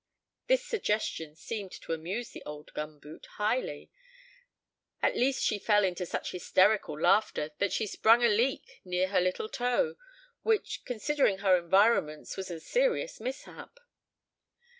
This 0.47 0.65
suggestion 0.65 1.35
seemed 1.35 1.71
to 1.73 1.93
amuse 1.93 2.31
the 2.31 2.41
old 2.43 2.73
gum 2.73 2.97
boot 2.97 3.27
highly; 3.37 3.91
at 4.99 5.15
least 5.15 5.43
she 5.43 5.59
fell 5.59 5.83
into 5.83 6.07
such 6.07 6.31
hysterical 6.31 6.99
laughter 6.99 7.51
that 7.59 7.71
she 7.71 7.85
sprung 7.85 8.23
a 8.23 8.27
leak 8.27 8.81
near 8.83 9.09
her 9.09 9.21
little 9.21 9.47
toe, 9.47 9.97
which, 10.41 10.83
considering 10.85 11.37
her 11.45 11.55
environments, 11.55 12.35
was 12.35 12.49
a 12.49 12.59
serious 12.59 13.19
mishap. 13.19 13.79